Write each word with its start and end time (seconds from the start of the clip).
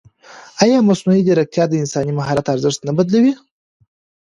ایا 0.63 0.77
مصنوعي 0.89 1.21
ځیرکتیا 1.27 1.63
د 1.67 1.73
انساني 1.81 2.13
مهارت 2.19 2.45
ارزښت 2.53 2.81
نه 2.87 2.93
بدلوي؟ 2.97 3.33